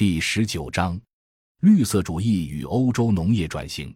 [0.00, 0.98] 第十九章：
[1.60, 3.94] 绿色主义与欧洲农业转型。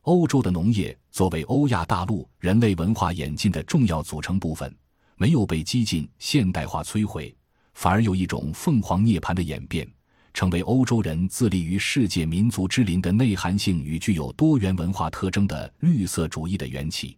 [0.00, 4.76] 欧洲的农业作为欧亚大陆人类文化演进的重要组成部分，
[5.14, 7.32] 没有被激进现代化摧毁，
[7.74, 9.88] 反而有一种凤凰涅槃的演变，
[10.34, 17.16] 成为欧洲人自立于世界民族之林的内涵性与具有多元文化特征的绿色主义的缘起。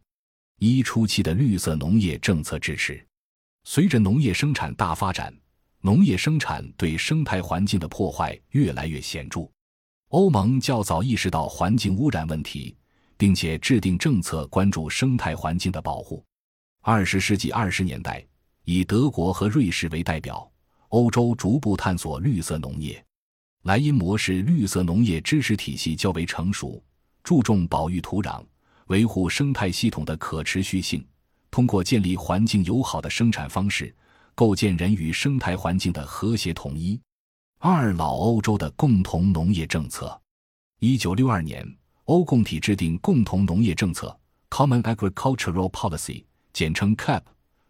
[0.58, 3.02] 一初期的绿色农业政策支持，
[3.64, 5.34] 随着农业生产大发展，
[5.89, 9.50] 农业生产对生态环境的破坏越来越显著。
[10.09, 12.77] 欧盟较早意识到环境污染问题，
[13.16, 16.23] 并且制定政策关注生态环境的保护。
[16.82, 18.23] 二十世纪二十年代，
[18.65, 20.46] 以德国和瑞士为代表，
[20.88, 23.02] 欧洲逐步探索绿色农业。
[23.62, 26.84] 莱茵模式绿色农业知识体系较为成熟，
[27.23, 28.45] 注重保育土壤。
[28.88, 31.02] 维护生态系统的可持续性，
[31.51, 33.95] 通过建立环境友好的生产方式，
[34.38, 36.96] 构建人与生态环境的和谐统一。
[37.59, 40.16] 二老欧洲的共同农业政策，
[40.79, 41.66] 一九六二年，
[42.05, 44.16] 欧共体制定共同农业政策
[44.49, 47.21] （Common Agricultural Policy，简称 CAP），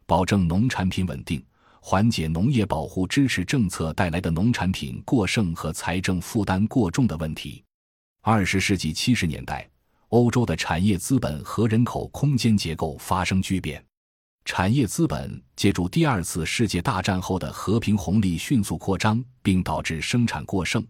[0.05, 1.43] 保证农产品稳定，
[1.81, 7.65] 缓解农业保护支持政策带来的农产品过剩和财政负担过重的问题。
[8.21, 9.67] 二十世纪七十年代。
[10.09, 13.83] 欧洲的产业资本和人口空间结构发生巨变，
[14.49, 20.83] 产业资本借助第二次世界大战后的和平红利迅速扩张，并导致生产过剩。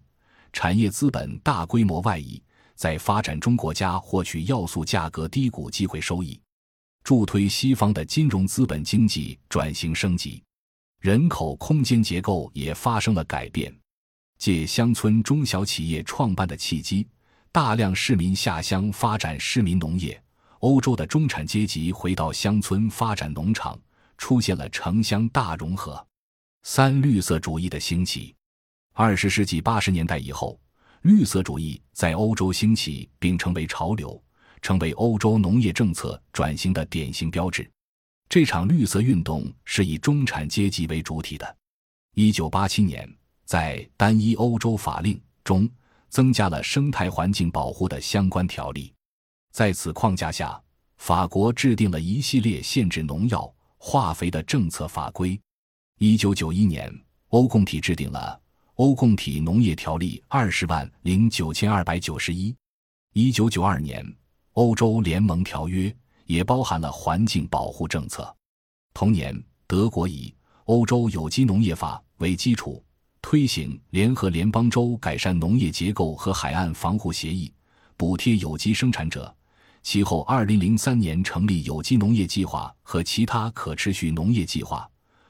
[0.53, 2.41] 产业资本大规模外移，
[2.77, 6.41] 在发展中国家获取要素价格低谷机会收益，
[7.03, 10.41] 助推西方的金融资本经济转型升级。
[11.01, 13.77] 人口空间结构也发生了改变，
[14.39, 17.05] 借乡村中小企业创办的契机。
[17.51, 20.23] 大量市民下乡发展市民农业，
[20.61, 23.78] 欧洲的中产阶级回到乡村发展农场，
[24.17, 26.05] 出现了城乡大融合。
[26.62, 28.34] 三、绿色主义的兴起。
[28.92, 30.59] 二十世纪八十年代以后，
[31.03, 34.20] 绿色主义在欧洲兴起，并成为潮流，
[34.61, 37.70] 成为欧洲农业政策转型的典型标志。
[38.29, 41.57] 这场绿色运动是以中产阶级为主体的。
[42.14, 43.08] 一九八七年，
[43.45, 45.68] 在单一欧洲法令中。
[46.11, 48.95] 增加了生态环境保护的相关条例，
[49.53, 50.61] 在此框架下，
[50.98, 55.41] 法国制定了一系列限制农药、化肥的政策法规。
[55.98, 56.92] 一九九一年，
[57.29, 58.41] 欧共体制定了
[58.75, 62.55] 《欧共体农业条例》二十万零九千二百九十一。
[63.14, 64.05] 一九九二年，
[64.53, 65.95] 欧洲联盟条约
[66.27, 68.33] 也包含了环境保护政策。
[68.95, 70.29] 同年，德国以
[70.65, 72.83] 《欧洲有机农业法》为基础。
[73.20, 77.53] 推行联合联邦州改善农业结构和海岸防护协议，
[77.97, 79.35] 补贴有机生产者。
[79.83, 84.89] 其后，二零零三年成立有机农业计划和其他可持续农业计划，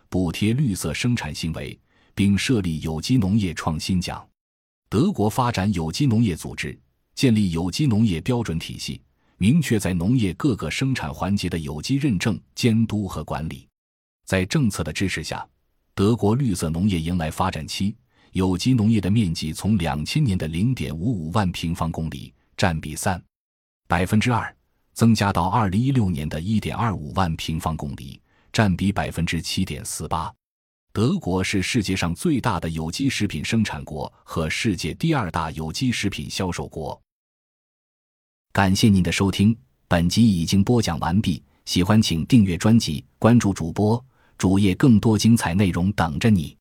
[0.09, 1.79] 补贴绿色生产行为，
[2.15, 4.27] 并设立有机农业创新奖。
[4.89, 6.79] 德国发展有机农业组织，
[7.15, 9.01] 建立有机农业标准体系，
[9.37, 13.69] 明确在农业各个生产环节的有机认证、监督和管理。
[14.25, 15.47] 在政策的支持下。
[15.95, 17.93] 德国绿色农业迎来发展期，
[18.31, 23.21] 有机农业的面积从两千年的零点五五万平方公里（占比三
[23.89, 24.55] 百分之二）
[24.93, 28.21] 增加到二零一六年的一点二五万平方公里
[28.53, 30.31] （占比百分之七点四八）。
[30.93, 37.01] 德国是世界上最大的有机食品生产国和世界第二大有机食品销售国。
[38.53, 39.57] 感谢您的收听，
[39.89, 41.43] 本集已经播讲完毕。
[41.65, 44.05] 喜欢请订阅专辑，关注主播。
[44.37, 46.58] 主页更多精彩内容等着你。